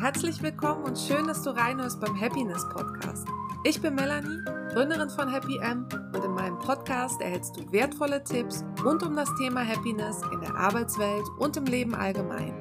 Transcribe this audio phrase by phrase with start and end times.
[0.00, 3.26] herzlich willkommen und schön, dass du reinhörst beim Happiness Podcast.
[3.64, 8.62] Ich bin Melanie, Gründerin von Happy M und in meinem Podcast erhältst du wertvolle Tipps
[8.84, 12.54] rund um das Thema Happiness in der Arbeitswelt und im Leben allgemein.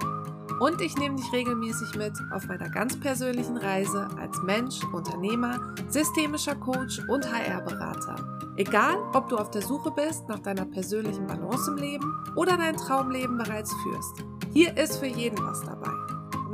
[0.61, 6.55] Und ich nehme dich regelmäßig mit auf meiner ganz persönlichen Reise als Mensch, Unternehmer, systemischer
[6.55, 8.15] Coach und HR-Berater.
[8.55, 12.77] Egal, ob du auf der Suche bist nach deiner persönlichen Balance im Leben oder dein
[12.77, 14.23] Traumleben bereits führst.
[14.53, 15.94] Hier ist für jeden was dabei.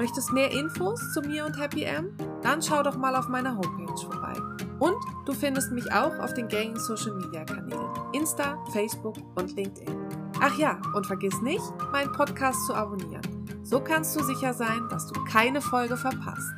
[0.02, 2.18] Möchtest mehr Infos zu mir und Happy M?
[2.42, 4.34] Dann schau doch mal auf meiner Homepage vorbei.
[4.80, 4.96] Und
[5.28, 9.96] du findest mich auch auf den gängigen Social Media Kanälen Insta, Facebook und LinkedIn.
[10.42, 11.62] Ach ja, und vergiss nicht,
[11.92, 13.22] meinen Podcast zu abonnieren.
[13.62, 16.52] So kannst du sicher sein, dass du keine Folge verpasst.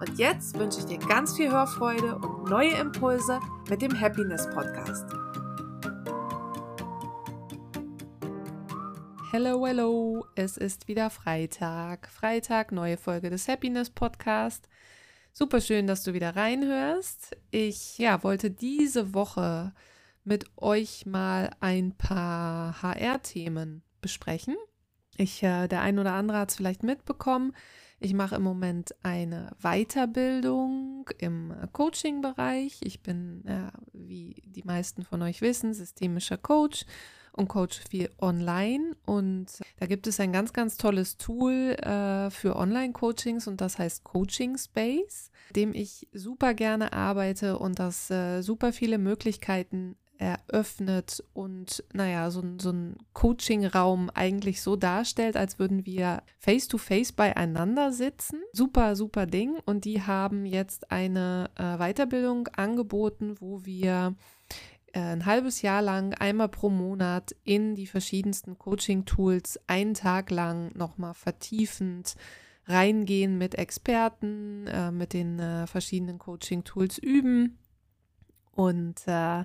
[0.00, 5.06] Und jetzt wünsche ich dir ganz viel Hörfreude und neue Impulse mit dem Happiness Podcast.
[9.32, 12.08] Hello, hello, es ist wieder Freitag.
[12.10, 14.68] Freitag, neue Folge des Happiness Podcast.
[15.32, 17.36] Super schön, dass du wieder reinhörst.
[17.52, 19.72] Ich ja, wollte diese Woche
[20.24, 24.56] mit euch mal ein paar HR-Themen besprechen.
[25.16, 27.52] Ich, äh, der ein oder andere hat es vielleicht mitbekommen.
[28.00, 32.80] Ich mache im Moment eine Weiterbildung im Coaching-Bereich.
[32.82, 36.84] Ich bin, ja, wie die meisten von euch wissen, systemischer Coach
[37.32, 38.96] und coach viel online.
[39.06, 39.46] Und
[39.78, 44.56] da gibt es ein ganz, ganz tolles Tool äh, für Online-Coachings und das heißt Coaching
[44.58, 52.30] Space, dem ich super gerne arbeite und das äh, super viele Möglichkeiten eröffnet und naja,
[52.30, 58.40] so, so ein Coaching-Raum eigentlich so darstellt, als würden wir face-to-face -face beieinander sitzen.
[58.52, 59.58] Super, super Ding.
[59.64, 64.14] Und die haben jetzt eine äh, Weiterbildung angeboten, wo wir
[64.98, 71.14] ein halbes Jahr lang einmal pro Monat in die verschiedensten Coaching-Tools einen Tag lang nochmal
[71.14, 72.16] vertiefend
[72.66, 77.58] reingehen mit Experten, äh, mit den äh, verschiedenen Coaching-Tools üben.
[78.52, 79.44] Und äh,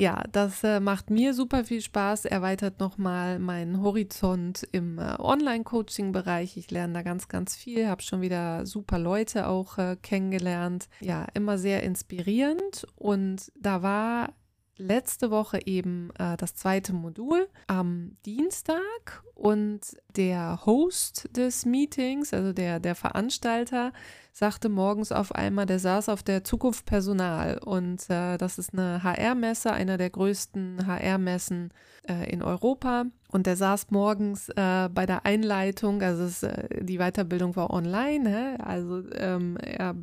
[0.00, 6.56] ja, das äh, macht mir super viel Spaß, erweitert nochmal meinen Horizont im äh, Online-Coaching-Bereich.
[6.56, 10.88] Ich lerne da ganz, ganz viel, habe schon wieder super Leute auch äh, kennengelernt.
[11.00, 12.86] Ja, immer sehr inspirierend.
[12.94, 14.34] Und da war
[14.78, 19.80] letzte Woche eben äh, das zweite Modul am Dienstag und
[20.16, 23.92] der Host des Meetings, also der, der Veranstalter,
[24.32, 29.02] sagte morgens auf einmal, der saß auf der Zukunft Personal und äh, das ist eine
[29.02, 31.70] HR-Messe, einer der größten HR-Messen
[32.08, 36.98] äh, in Europa und der saß morgens äh, bei der Einleitung, also es, äh, die
[36.98, 38.62] Weiterbildung war online, hä?
[38.62, 39.96] also ähm, er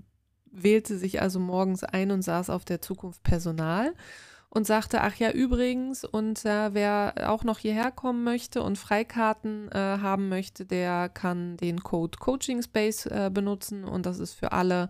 [0.52, 3.94] wählte sich also morgens ein und saß auf der Zukunft Personal
[4.56, 9.70] und sagte, ach ja, übrigens, und äh, wer auch noch hierher kommen möchte und Freikarten
[9.70, 14.54] äh, haben möchte, der kann den Code Coaching Space äh, benutzen und das ist für
[14.54, 14.90] alle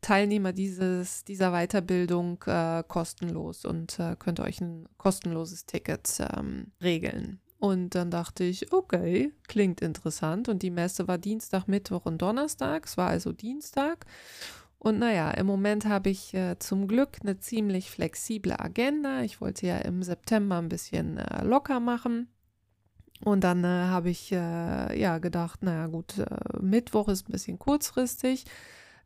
[0.00, 7.38] Teilnehmer dieses, dieser Weiterbildung äh, kostenlos und äh, könnt euch ein kostenloses Ticket ähm, regeln.
[7.58, 10.48] Und dann dachte ich, okay, klingt interessant.
[10.48, 12.84] Und die Messe war Dienstag, Mittwoch und Donnerstag.
[12.84, 14.04] Es war also Dienstag.
[14.84, 19.22] Und naja, im Moment habe ich äh, zum Glück eine ziemlich flexible Agenda.
[19.22, 22.28] Ich wollte ja im September ein bisschen äh, locker machen.
[23.24, 26.26] Und dann äh, habe ich äh, ja gedacht, naja gut, äh,
[26.60, 28.44] Mittwoch ist ein bisschen kurzfristig.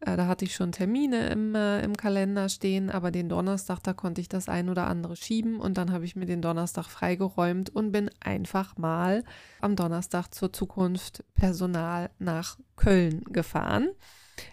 [0.01, 4.21] Äh, da hatte ich schon Termine im, im Kalender stehen, aber den Donnerstag, da konnte
[4.21, 5.61] ich das ein oder andere schieben.
[5.61, 9.23] Und dann habe ich mir den Donnerstag freigeräumt und bin einfach mal
[9.61, 13.91] am Donnerstag zur Zukunft Personal nach Köln gefahren.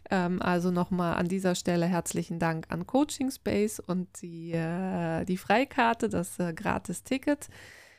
[0.09, 5.37] Ähm, also nochmal an dieser Stelle herzlichen Dank an Coaching Space und die, äh, die
[5.37, 7.49] Freikarte, das äh, Gratis-Ticket.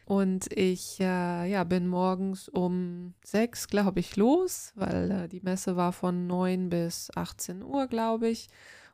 [0.07, 5.77] Und ich äh, ja, bin morgens um sechs, glaube ich, los, weil äh, die Messe
[5.77, 8.49] war von 9 bis 18 Uhr, glaube ich.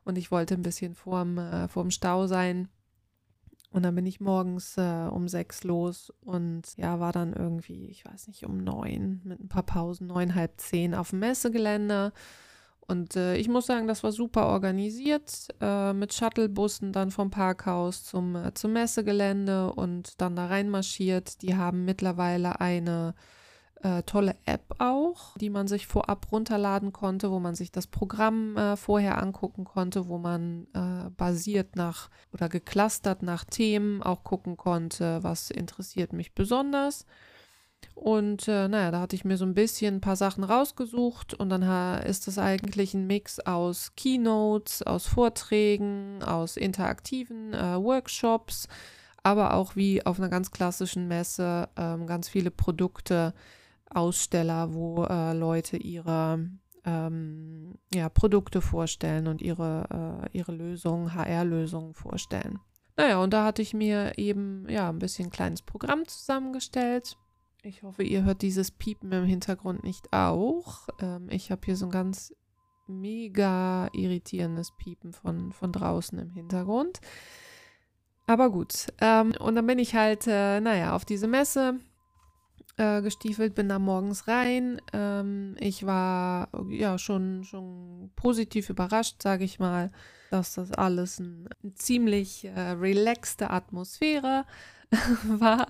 [0.05, 2.67] Und ich wollte ein bisschen vorm, äh, vorm Stau sein.
[3.73, 8.05] Und dann bin ich morgens äh, um sechs los und ja, war dann irgendwie, ich
[8.05, 12.13] weiß nicht, um neun mit ein paar Pausen, neun, halb zehn auf dem Messegelände
[12.87, 18.03] und äh, ich muss sagen, das war super organisiert äh, mit Shuttlebussen dann vom Parkhaus
[18.03, 21.41] zum, äh, zum Messegelände und dann da reinmarschiert.
[21.41, 23.13] Die haben mittlerweile eine
[23.83, 28.57] äh, tolle App auch, die man sich vorab runterladen konnte, wo man sich das Programm
[28.57, 34.57] äh, vorher angucken konnte, wo man äh, basiert nach oder geclustert nach Themen auch gucken
[34.57, 37.05] konnte, was interessiert mich besonders.
[37.95, 41.49] Und äh, naja, da hatte ich mir so ein bisschen ein paar Sachen rausgesucht und
[41.49, 41.63] dann
[42.03, 48.67] ist es eigentlich ein Mix aus Keynotes, aus Vorträgen, aus interaktiven äh, Workshops,
[49.23, 53.33] aber auch wie auf einer ganz klassischen Messe ähm, ganz viele Produkte,
[53.89, 56.49] Aussteller, wo äh, Leute ihre
[56.85, 62.59] ähm, ja, Produkte vorstellen und ihre, äh, ihre Lösungen, HR-Lösungen vorstellen.
[62.95, 67.17] Naja, und da hatte ich mir eben ja ein bisschen ein kleines Programm zusammengestellt.
[67.65, 70.89] Ich hoffe, ihr hört dieses Piepen im Hintergrund nicht auch.
[70.99, 72.35] Ähm, ich habe hier so ein ganz
[72.87, 76.99] mega irritierendes Piepen von, von draußen im Hintergrund.
[78.27, 78.87] Aber gut.
[78.99, 81.79] Ähm, und dann bin ich halt, äh, naja, auf diese Messe
[82.75, 84.81] äh, gestiefelt, bin da morgens rein.
[84.91, 89.89] Ähm, ich war ja schon, schon positiv überrascht, sage ich mal,
[90.31, 94.43] dass das alles ein, eine ziemlich äh, relaxte Atmosphäre
[95.39, 95.67] war.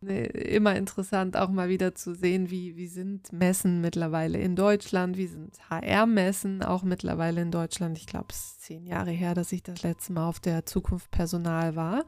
[0.00, 5.26] Immer interessant auch mal wieder zu sehen, wie, wie sind Messen mittlerweile in Deutschland, wie
[5.26, 7.98] sind HR-Messen auch mittlerweile in Deutschland.
[7.98, 11.10] Ich glaube, es ist zehn Jahre her, dass ich das letzte Mal auf der Zukunft
[11.10, 12.04] Personal war.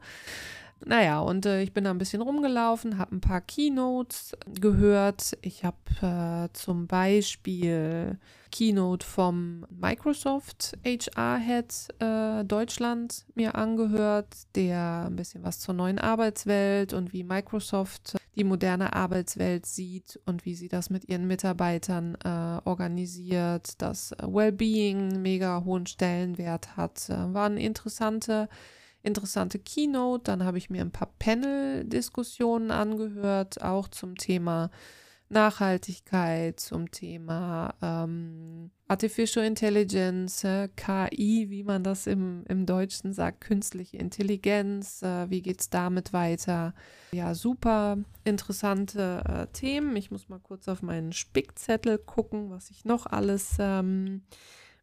[0.83, 5.37] Naja, und äh, ich bin da ein bisschen rumgelaufen, habe ein paar Keynotes gehört.
[5.41, 8.19] Ich habe äh, zum Beispiel
[8.51, 16.93] Keynote vom Microsoft HR-Head äh, Deutschland mir angehört, der ein bisschen was zur neuen Arbeitswelt
[16.93, 22.59] und wie Microsoft die moderne Arbeitswelt sieht und wie sie das mit ihren Mitarbeitern äh,
[22.67, 27.09] organisiert, dass Wellbeing mega hohen Stellenwert hat.
[27.09, 28.49] Äh, waren interessante
[29.05, 30.23] interessante Keynote.
[30.23, 34.69] Dann habe ich mir ein paar Panel-Diskussionen angehört, auch zum Thema
[35.29, 43.41] Nachhaltigkeit, zum Thema ähm, Artificial Intelligence, äh, KI, wie man das im, im Deutschen sagt,
[43.41, 46.75] künstliche Intelligenz, äh, wie geht es damit weiter?
[47.11, 49.95] Ja, super interessante äh, Themen.
[49.95, 54.21] Ich muss mal kurz auf meinen Spickzettel gucken, was ich noch alles ähm,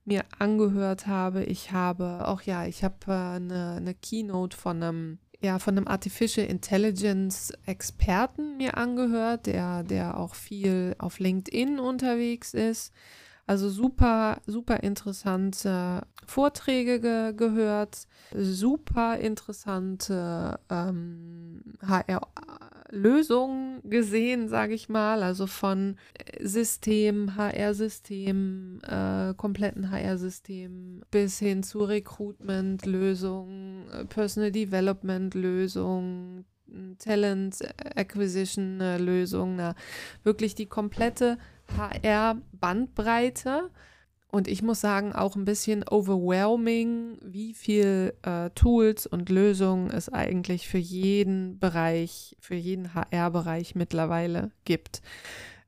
[0.04, 1.44] mir angehört habe.
[1.44, 5.88] Ich habe auch, ja, ich habe äh, eine, eine Keynote von einem, ja, von einem
[5.88, 12.92] Artificial Intelligence Experten mir angehört, der, der auch viel auf LinkedIn unterwegs ist.
[13.46, 25.24] Also super, super interessante Vorträge ge gehört, super interessante ähm, HR-Lösungen gesehen, sage ich mal.
[25.24, 25.96] Also von
[26.40, 36.44] System, HR-System, äh, kompletten HR-System bis hin zu Recruitment-Lösungen, Personal Development-Lösungen,
[36.98, 37.58] Talent
[37.96, 39.74] Acquisition Lösungen,
[40.22, 41.38] wirklich die komplette
[41.76, 43.70] HR-Bandbreite.
[44.30, 50.08] Und ich muss sagen, auch ein bisschen overwhelming, wie viel äh, Tools und Lösungen es
[50.08, 55.02] eigentlich für jeden Bereich, für jeden HR-Bereich mittlerweile gibt.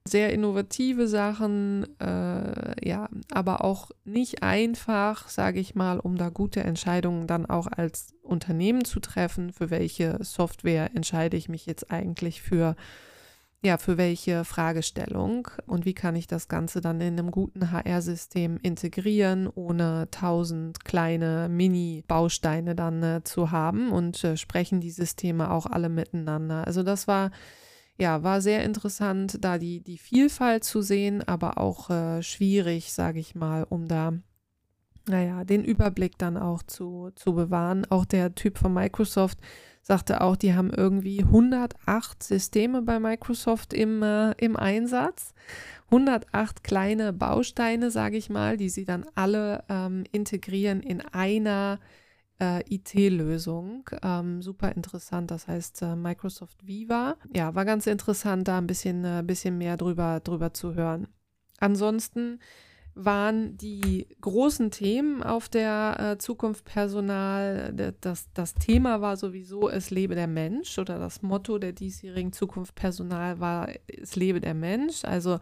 [0.06, 6.61] Sehr innovative Sachen, äh, ja, aber auch nicht einfach, sage ich mal, um da gute
[6.61, 12.41] Entscheidungen dann auch als Unternehmen zu treffen, für welche Software entscheide ich mich jetzt eigentlich
[12.41, 12.77] für
[13.64, 18.58] ja, für welche Fragestellung und wie kann ich das Ganze dann in einem guten HR-System
[18.62, 25.64] integrieren, ohne tausend kleine Mini-Bausteine dann äh, zu haben und äh, sprechen die Systeme auch
[25.64, 26.66] alle miteinander.
[26.66, 27.31] Also das war
[27.96, 33.20] ja, war sehr interessant, da die, die Vielfalt zu sehen, aber auch äh, schwierig, sage
[33.20, 34.12] ich mal, um da
[35.06, 37.87] naja, den Überblick dann auch zu, zu bewahren.
[37.90, 39.38] Auch der Typ von Microsoft
[39.84, 45.34] sagte auch, die haben irgendwie 108 Systeme bei Microsoft im, äh, im Einsatz.
[45.86, 51.79] 108 kleine Bausteine, sage ich mal, die sie dann alle ähm, integrieren in einer
[52.41, 53.88] äh, IT-Lösung.
[54.03, 57.17] Ähm, super interessant, das heißt äh, Microsoft Viva.
[57.34, 61.08] Ja, war ganz interessant, da ein bisschen, äh, bisschen mehr drüber, drüber zu hören.
[61.58, 62.41] Ansonsten
[62.94, 67.72] waren die großen Themen auf der äh, Zukunft Personal.
[68.01, 72.74] Das, das Thema war sowieso, es lebe der Mensch oder das Motto der diesjährigen Zukunft
[72.74, 75.05] Personal war, es lebe der Mensch.
[75.05, 75.41] Also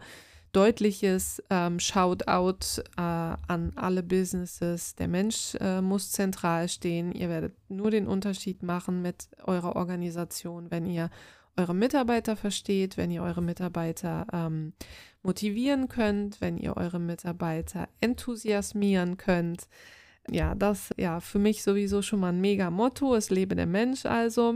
[0.53, 4.95] deutliches ähm, Shoutout äh, an alle Businesses.
[4.95, 7.11] Der Mensch äh, muss zentral stehen.
[7.11, 11.09] Ihr werdet nur den Unterschied machen mit eurer Organisation, wenn ihr
[11.57, 14.73] eure Mitarbeiter versteht, wenn ihr eure Mitarbeiter ähm,
[15.21, 19.67] motivieren könnt, wenn ihr eure Mitarbeiter enthusiasmieren könnt.
[20.29, 23.15] Ja, das ja für mich sowieso schon mal ein mega Motto.
[23.15, 24.55] Es lebe der Mensch also.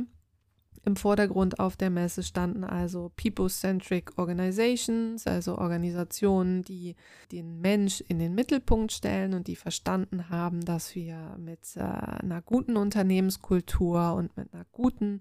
[0.87, 6.95] Im Vordergrund auf der Messe standen also People-Centric Organizations, also Organisationen, die
[7.33, 12.41] den Mensch in den Mittelpunkt stellen und die verstanden haben, dass wir mit äh, einer
[12.41, 15.19] guten Unternehmenskultur und mit einer guten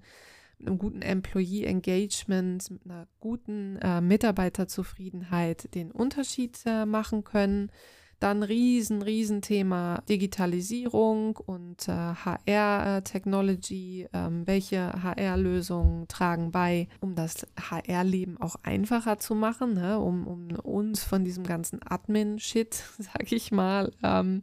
[0.60, 7.70] einem guten Employee Engagement, mit einer guten äh, Mitarbeiterzufriedenheit den Unterschied äh, machen können.
[8.18, 14.08] Dann riesen, riesen Thema Digitalisierung und äh, HR-Technology.
[14.12, 19.98] Ähm, welche HR-Lösungen tragen bei, um das HR-Leben auch einfacher zu machen, ne?
[19.98, 24.42] um, um uns von diesem ganzen Admin-Shit, sag ich mal, ähm,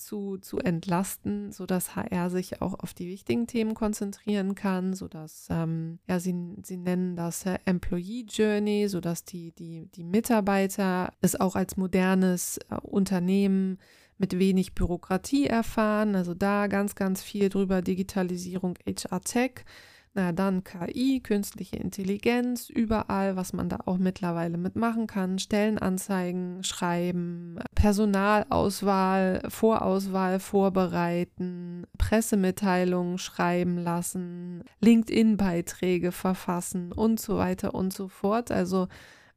[0.00, 5.98] zu, zu entlasten, sodass HR sich auch auf die wichtigen Themen konzentrieren kann, sodass, ähm,
[6.08, 11.54] ja, sie, sie nennen das äh, Employee Journey, sodass die, die, die Mitarbeiter es auch
[11.54, 13.78] als modernes äh, Unternehmen
[14.18, 16.14] mit wenig Bürokratie erfahren.
[16.14, 19.64] Also da ganz, ganz viel drüber Digitalisierung, HR Tech.
[20.12, 25.38] Na dann KI, künstliche Intelligenz, überall, was man da auch mittlerweile mitmachen kann.
[25.38, 38.08] Stellenanzeigen schreiben, Personalauswahl, Vorauswahl vorbereiten, Pressemitteilungen schreiben lassen, LinkedIn-Beiträge verfassen und so weiter und so
[38.08, 38.50] fort.
[38.50, 38.88] Also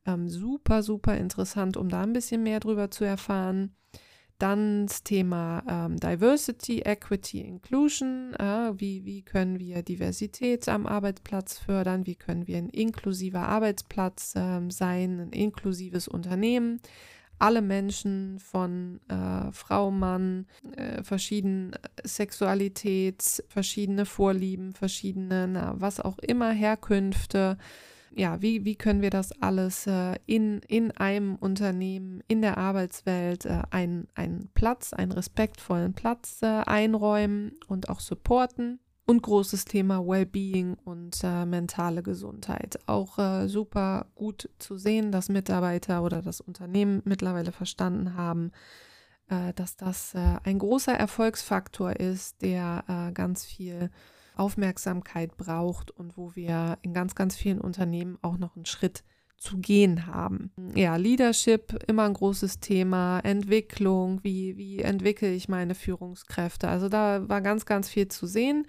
[0.06, 3.76] ähm, super, super interessant, um da ein bisschen mehr drüber zu erfahren.
[4.40, 8.34] Dann das Thema ähm, Diversity, Equity, Inclusion.
[8.34, 12.06] Äh, wie, wie können wir Diversität am Arbeitsplatz fördern?
[12.06, 16.82] Wie können wir ein inklusiver Arbeitsplatz äh, sein, ein inklusives Unternehmen?
[17.40, 21.72] Alle Menschen von äh, Frau, Mann, äh, verschiedene
[22.04, 27.58] Sexualität, verschiedene Vorlieben, verschiedene, na, was auch immer, Herkünfte
[28.16, 33.46] ja, wie, wie können wir das alles äh, in, in einem Unternehmen, in der Arbeitswelt
[33.46, 38.80] äh, einen, einen Platz, einen respektvollen Platz äh, einräumen und auch supporten.
[39.06, 42.80] Und großes Thema Wellbeing und äh, mentale Gesundheit.
[42.86, 48.54] Auch äh, super gut zu sehen, dass Mitarbeiter oder das Unternehmen mittlerweile verstanden haben,
[49.28, 53.90] dass das ein großer Erfolgsfaktor ist, der ganz viel
[54.36, 59.04] Aufmerksamkeit braucht und wo wir in ganz, ganz vielen Unternehmen auch noch einen Schritt
[59.44, 60.52] zu gehen haben.
[60.74, 66.70] Ja, Leadership, immer ein großes Thema, Entwicklung, wie, wie entwickle ich meine Führungskräfte.
[66.70, 68.66] Also da war ganz, ganz viel zu sehen.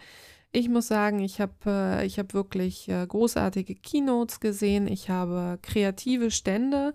[0.50, 4.88] Ich muss sagen, ich habe äh, hab wirklich äh, großartige Keynotes gesehen.
[4.88, 6.92] Ich habe kreative Stände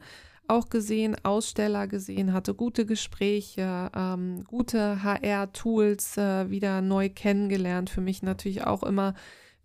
[0.50, 7.90] auch gesehen, Aussteller gesehen, hatte gute Gespräche, ähm, gute HR-Tools äh, wieder neu kennengelernt.
[7.90, 9.14] Für mich natürlich auch immer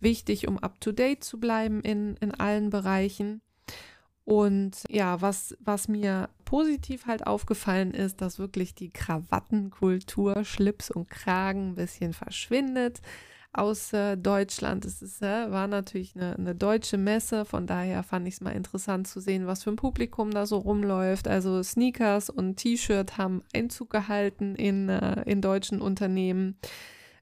[0.00, 3.40] wichtig, um up-to-date zu bleiben in, in allen Bereichen.
[4.24, 11.10] Und ja, was, was mir positiv halt aufgefallen ist, dass wirklich die Krawattenkultur, Schlips und
[11.10, 13.00] Kragen ein bisschen verschwindet
[13.54, 14.84] aus äh, Deutschland.
[14.84, 18.50] Es ist, äh, war natürlich eine, eine, deutsche Messe, von daher fand ich es mal
[18.50, 21.28] interessant zu sehen, was für ein Publikum da so rumläuft.
[21.28, 26.58] Also Sneakers und T-Shirt haben Einzug gehalten in, äh, in deutschen Unternehmen.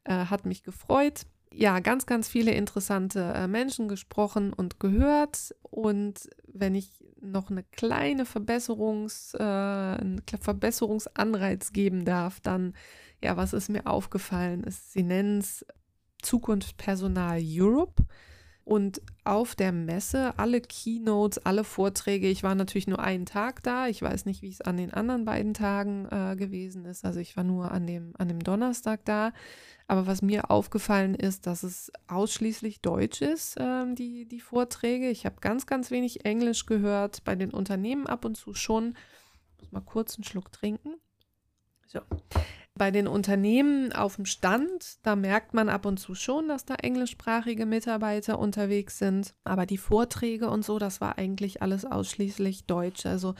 [0.04, 1.22] Äh, hat mich gefreut.
[1.52, 5.54] Ja, ganz, ganz viele interessante äh, Menschen gesprochen und gehört.
[5.62, 12.74] Und wenn ich noch eine kleine Verbesserungs, äh, einen Verbesserungsanreiz geben darf, dann
[13.22, 15.64] ja, was ist mir aufgefallen sie nennen es
[16.22, 18.04] Zukunft Personal Europe.
[18.64, 22.28] Und auf der Messe alle Keynotes, alle Vorträge.
[22.28, 23.88] Ich war natürlich nur einen Tag da.
[23.88, 27.04] Ich weiß nicht, wie es an den anderen beiden Tagen äh, gewesen ist.
[27.04, 29.32] Also ich war nur an dem, an dem Donnerstag da.
[29.88, 35.10] Aber was mir aufgefallen ist, dass es ausschließlich Deutsch ist, äh, die, die Vorträge.
[35.10, 37.24] Ich habe ganz, ganz wenig Englisch gehört.
[37.24, 38.94] Bei den Unternehmen ab und zu schon.
[39.56, 40.94] Ich muss mal kurz einen Schluck trinken.
[41.88, 41.98] So.
[42.74, 46.74] Bei den Unternehmen auf dem Stand, da merkt man ab und zu schon, dass da
[46.74, 49.34] englischsprachige Mitarbeiter unterwegs sind.
[49.44, 53.04] Aber die Vorträge und so, das war eigentlich alles ausschließlich Deutsch.
[53.04, 53.34] Also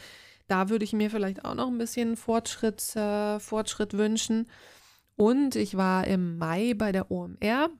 [0.48, 4.50] da würde ich mir vielleicht auch noch ein bisschen Fortschritt, äh, Fortschritt wünschen.
[5.16, 7.70] Und ich war im Mai bei der OMR.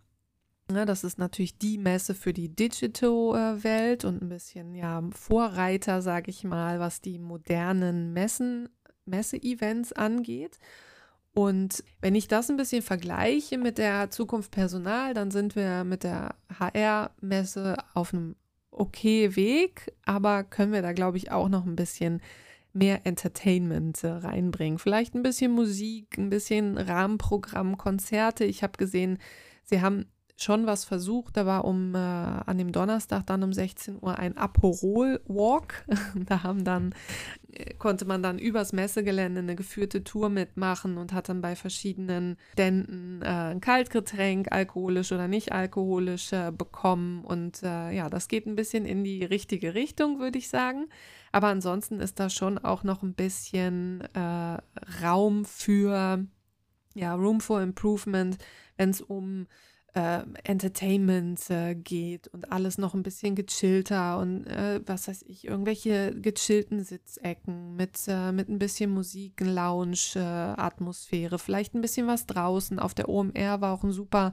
[0.68, 6.44] Das ist natürlich die Messe für die Digital-Welt und ein bisschen ja Vorreiter, sage ich
[6.44, 10.58] mal, was die modernen Messe-Events angeht.
[11.34, 16.04] Und wenn ich das ein bisschen vergleiche mit der Zukunft Personal, dann sind wir mit
[16.04, 18.36] der HR-Messe auf einem
[18.70, 22.20] okay Weg, aber können wir da, glaube ich, auch noch ein bisschen
[22.74, 24.78] mehr Entertainment reinbringen.
[24.78, 28.44] Vielleicht ein bisschen Musik, ein bisschen Rahmenprogramm, Konzerte.
[28.44, 29.18] Ich habe gesehen,
[29.62, 31.36] sie haben schon was versucht.
[31.36, 35.84] Da war um äh, an dem Donnerstag dann um 16 Uhr ein Aperol-Walk.
[36.26, 36.94] da haben dann,
[37.52, 42.36] äh, konnte man dann übers Messegelände eine geführte Tour mitmachen und hat dann bei verschiedenen
[42.52, 47.24] Ständen äh, ein Kaltgetränk, alkoholisch oder nicht alkoholisch, äh, bekommen.
[47.24, 50.88] Und äh, ja, das geht ein bisschen in die richtige Richtung, würde ich sagen.
[51.30, 54.06] Aber ansonsten ist da schon auch noch ein bisschen
[55.02, 56.26] Raum für,
[56.94, 58.36] ja, Room for Improvement,
[58.76, 59.46] wenn es um
[59.94, 65.46] äh, Entertainment äh, geht und alles noch ein bisschen gechillter und äh, was weiß ich,
[65.46, 72.78] irgendwelche gechillten Sitzecken mit, äh, mit ein bisschen Musik, Lounge-Atmosphäre, vielleicht ein bisschen was draußen.
[72.78, 74.32] Auf der OMR war auch ein super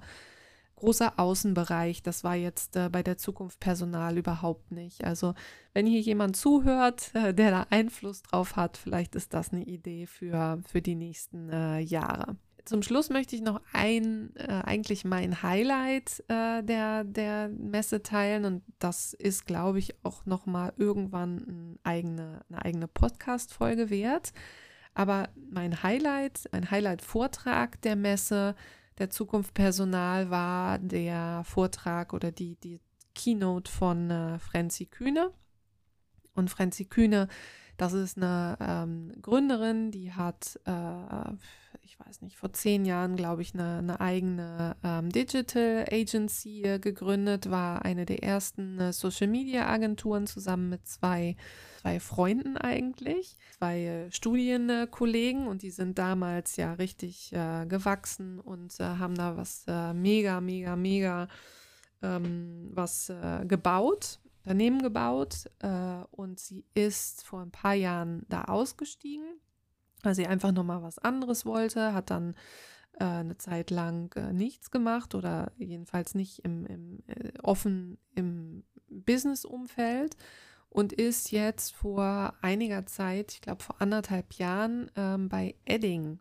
[0.79, 2.03] großer Außenbereich.
[2.03, 5.03] Das war jetzt äh, bei der Zukunft Personal überhaupt nicht.
[5.03, 5.33] Also
[5.73, 10.05] wenn hier jemand zuhört, äh, der da Einfluss drauf hat, vielleicht ist das eine Idee
[10.07, 12.37] für, für die nächsten äh, Jahre.
[12.69, 18.45] Zum Schluss möchte ich noch ein, äh, eigentlich mein Highlight äh, der, der Messe teilen
[18.45, 24.33] und das ist, glaube ich, auch nochmal irgendwann eine eigene, eine eigene Podcast-Folge wert.
[24.93, 28.53] Aber mein Highlight, ein Highlight-Vortrag der Messe
[28.99, 32.81] der Zukunft Personal war der Vortrag oder die, die
[33.15, 35.31] Keynote von äh, Franzi Kühne.
[36.35, 37.29] Und Franzi Kühne,
[37.77, 41.33] das ist eine ähm, Gründerin, die hat, äh,
[42.05, 47.49] weiß nicht, vor zehn Jahren, glaube ich, eine, eine eigene ähm, Digital Agency äh, gegründet,
[47.51, 51.35] war eine der ersten äh, Social Media Agenturen zusammen mit zwei
[51.79, 58.79] zwei Freunden eigentlich, zwei äh, Studienkollegen und die sind damals ja richtig äh, gewachsen und
[58.79, 61.27] äh, haben da was äh, mega, mega, mega
[62.01, 63.11] ähm, was
[63.45, 69.39] gebaut, Unternehmen gebaut äh, und sie ist vor ein paar Jahren da ausgestiegen,
[70.03, 72.35] weil sie einfach nochmal was anderes wollte, hat dann
[72.97, 77.03] eine Zeit lang nichts gemacht oder jedenfalls nicht im, im
[77.41, 80.17] offen im Business-Umfeld
[80.69, 86.19] und ist jetzt vor einiger Zeit, ich glaube vor anderthalb Jahren, ähm, bei Edding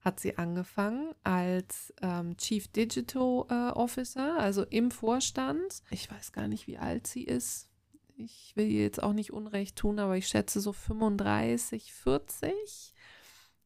[0.00, 5.82] hat sie angefangen als ähm, Chief Digital äh, Officer, also im Vorstand.
[5.90, 7.68] Ich weiß gar nicht, wie alt sie ist.
[8.16, 12.94] Ich will ihr jetzt auch nicht Unrecht tun, aber ich schätze so 35, 40.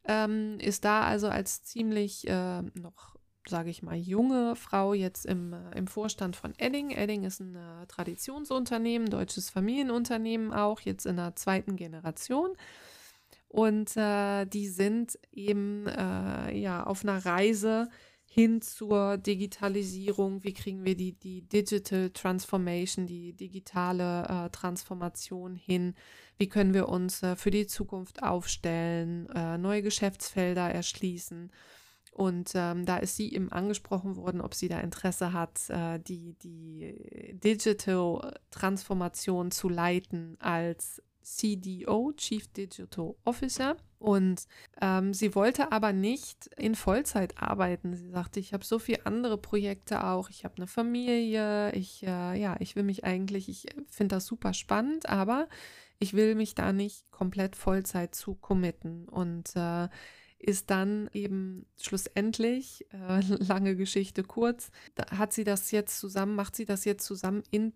[0.06, 3.14] Ähm, ist da also als ziemlich äh, noch
[3.48, 6.90] sage ich mal, junge Frau jetzt im, äh, im Vorstand von Edding.
[6.90, 12.56] Edding ist ein äh, Traditionsunternehmen, deutsches Familienunternehmen auch, jetzt in der zweiten Generation.
[13.48, 17.88] Und äh, die sind eben äh, ja auf einer Reise
[18.34, 20.42] hin zur Digitalisierung.
[20.42, 25.94] Wie kriegen wir die, die Digital Transformation, die digitale äh, Transformation hin?
[26.36, 29.28] Wie können wir uns äh, für die Zukunft aufstellen,
[29.60, 31.52] neue Geschäftsfelder erschließen?
[32.14, 36.34] Und ähm, da ist sie eben angesprochen worden, ob sie da Interesse hat, äh, die,
[36.34, 43.76] die Digital-Transformation zu leiten als CDO, Chief Digital Officer.
[44.04, 44.46] Und
[44.82, 47.96] ähm, sie wollte aber nicht in Vollzeit arbeiten.
[47.96, 50.28] Sie sagte, ich habe so viele andere Projekte auch.
[50.28, 51.72] Ich habe eine Familie.
[51.72, 55.48] Ich, äh, ja, ich will mich eigentlich, ich finde das super spannend, aber
[55.98, 59.08] ich will mich da nicht komplett Vollzeit zu committen.
[59.08, 59.88] Und äh,
[60.38, 64.70] ist dann eben schlussendlich, äh, lange Geschichte kurz,
[65.10, 67.72] hat sie das jetzt zusammen, macht sie das jetzt zusammen in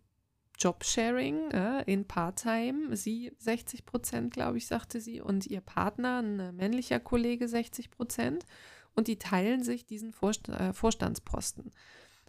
[0.59, 2.97] Jobsharing, äh, in Part-Time.
[2.97, 8.44] Sie 60 Prozent, glaube ich, sagte sie, und ihr Partner, ein männlicher Kollege, 60 Prozent.
[8.94, 11.73] Und die teilen sich diesen Vorst äh, Vorstandsposten.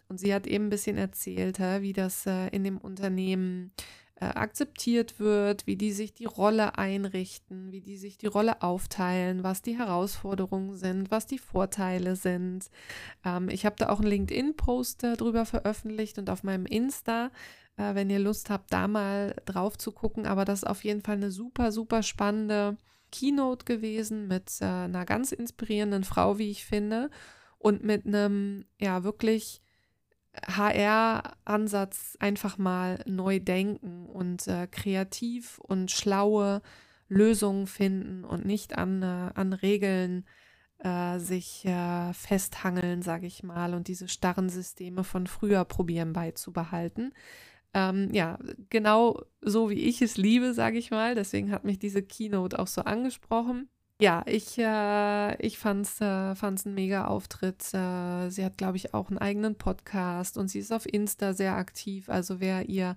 [0.08, 3.72] Und sie hat eben ein bisschen erzählt, wie das äh, in dem Unternehmen
[4.16, 9.42] äh, akzeptiert wird, wie die sich die Rolle einrichten, wie die sich die Rolle aufteilen,
[9.42, 12.70] was die Herausforderungen sind, was die Vorteile sind.
[13.24, 17.30] Ähm, ich habe da auch einen LinkedIn-Post drüber veröffentlicht und auf meinem Insta,
[17.80, 20.26] äh, wenn ihr Lust habt, da mal drauf zu gucken.
[20.26, 22.76] Aber das ist auf jeden Fall eine super, super spannende
[23.10, 27.10] Keynote gewesen mit äh, einer ganz inspirierenden Frau, wie ich finde,
[27.58, 29.62] und mit einem, ja, wirklich
[30.46, 36.62] HR-Ansatz einfach mal neu denken und äh, kreativ und schlaue
[37.08, 40.26] Lösungen finden und nicht an, äh, an Regeln
[41.18, 47.12] sich äh, festhangeln, sage ich mal, und diese starren Systeme von früher probieren beizubehalten.
[47.72, 51.14] Ähm, ja, genau so wie ich es liebe, sage ich mal.
[51.14, 53.68] Deswegen hat mich diese Keynote auch so angesprochen.
[54.00, 57.62] Ja, ich, äh, ich fand es äh, fand's ein mega Auftritt.
[57.74, 61.54] Äh, sie hat, glaube ich, auch einen eigenen Podcast und sie ist auf Insta sehr
[61.56, 62.08] aktiv.
[62.08, 62.96] Also wer ihr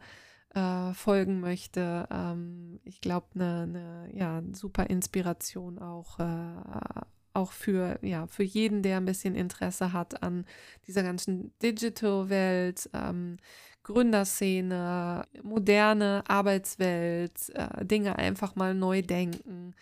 [0.55, 7.01] äh, folgen möchte, ähm, ich glaube, eine ne, ja, super Inspiration auch, äh,
[7.33, 10.45] auch für, ja, für jeden, der ein bisschen Interesse hat an
[10.87, 12.89] dieser ganzen Digital-Welt.
[12.93, 13.37] Ähm,
[13.83, 19.75] Gründerszene, moderne Arbeitswelt, äh, Dinge einfach mal neu denken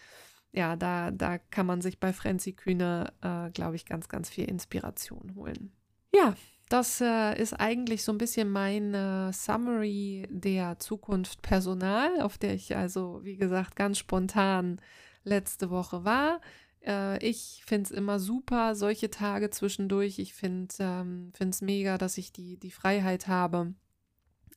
[0.54, 4.46] ja, da, da kann man sich bei Frenzy Kühne, äh, glaube ich, ganz, ganz viel
[4.46, 5.72] Inspiration holen.
[6.14, 6.36] Ja,
[6.70, 12.76] das äh, ist eigentlich so ein bisschen meine Summary der Zukunft Personal, auf der ich
[12.76, 14.82] also, wie gesagt, ganz spontan
[15.24, 16.42] letzte Woche war.
[16.86, 20.20] Äh, ich finde es immer super, solche Tage zwischendurch.
[20.20, 23.74] Ich finde es ähm, mega, dass ich die, die Freiheit habe,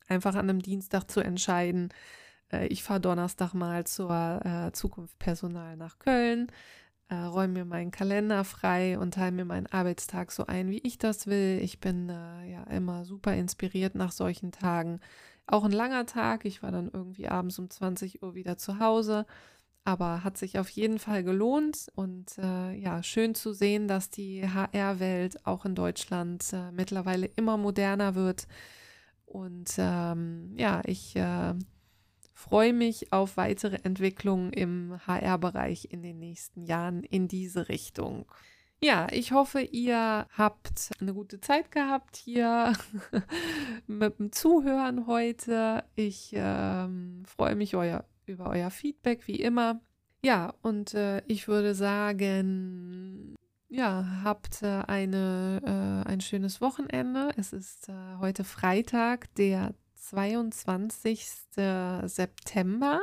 [0.07, 1.89] einfach an einem Dienstag zu entscheiden.
[2.51, 6.51] Äh, ich fahre Donnerstag mal zur äh, Zukunft Personal nach Köln,
[7.09, 10.97] äh, räume mir meinen Kalender frei und teile mir meinen Arbeitstag so ein, wie ich
[10.97, 11.59] das will.
[11.61, 14.99] Ich bin äh, ja immer super inspiriert nach solchen Tagen.
[15.47, 16.45] Auch ein langer Tag.
[16.45, 19.25] Ich war dann irgendwie abends um 20 Uhr wieder zu Hause.
[19.83, 24.41] Aber hat sich auf jeden Fall gelohnt und äh, ja, schön zu sehen, dass die
[24.43, 28.47] HR-Welt auch in Deutschland äh, mittlerweile immer moderner wird.
[29.25, 31.53] Und ähm, ja, ich äh,
[32.33, 38.25] freue mich auf weitere Entwicklungen im HR-Bereich in den nächsten Jahren in diese Richtung.
[38.81, 42.73] Ja, ich hoffe, ihr habt eine gute Zeit gehabt hier
[43.87, 45.85] mit dem Zuhören heute.
[45.95, 49.79] Ich ähm, freue mich euer, über euer Feedback, wie immer.
[50.23, 53.35] Ja, und äh, ich würde sagen,
[53.75, 55.61] ja, habt äh, eine,
[56.05, 57.31] äh, ein schönes Wochenende.
[57.35, 61.25] Es ist äh, heute Freitag, der 22.
[62.05, 63.01] September.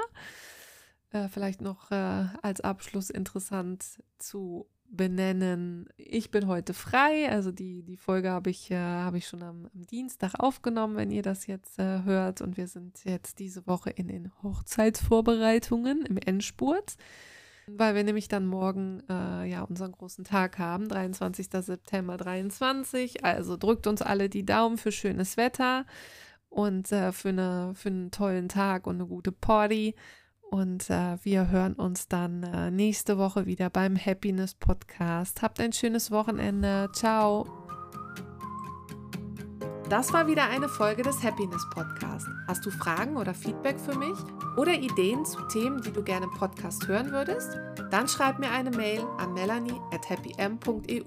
[1.11, 5.89] Äh, vielleicht noch äh, als Abschluss interessant zu benennen.
[5.97, 9.69] Ich bin heute frei, also die, die Folge habe ich, äh, hab ich schon am,
[9.75, 12.41] am, Dienstag aufgenommen, wenn ihr das jetzt äh, hört.
[12.41, 16.97] Und wir sind jetzt diese Woche in den Hochzeitsvorbereitungen im Endspurt,
[17.66, 21.48] weil wir nämlich dann morgen äh, ja unseren großen Tag haben, 23.
[21.51, 23.25] September 23.
[23.25, 25.87] Also drückt uns alle die Daumen für schönes Wetter
[26.48, 29.94] und äh, für, eine, für einen tollen Tag und eine gute Party.
[30.42, 35.40] Und äh, wir hören uns dann äh, nächste Woche wieder beim Happiness Podcast.
[35.40, 36.90] Habt ein schönes Wochenende.
[36.92, 37.62] Ciao.
[39.93, 42.27] Das war wieder eine Folge des Happiness Podcast.
[42.49, 44.17] Hast du Fragen oder Feedback für mich
[44.57, 47.59] oder Ideen zu Themen, die du gerne im Podcast hören würdest?
[47.91, 51.03] Dann schreib mir eine Mail an melanie at happym.eu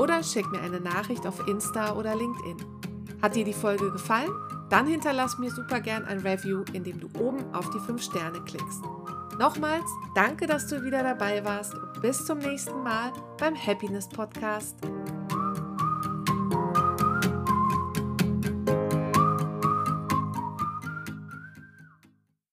[0.00, 2.56] oder schick mir eine Nachricht auf Insta oder LinkedIn.
[3.22, 4.32] Hat dir die Folge gefallen?
[4.70, 8.82] Dann hinterlass mir super gern ein Review, indem du oben auf die 5 Sterne klickst.
[9.38, 14.78] Nochmals, danke, dass du wieder dabei warst und bis zum nächsten Mal beim Happiness Podcast.